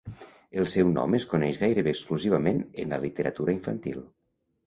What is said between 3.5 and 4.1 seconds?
infantil.